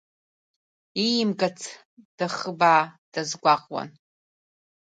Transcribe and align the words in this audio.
Иимгац 1.03 1.59
дахыбаа 2.17 2.83
дазгәаҟуан. 3.11 3.89